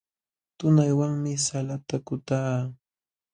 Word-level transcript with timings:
Tunaywanmi 0.57 1.31
salata 1.45 1.95
kutaa. 2.07 2.57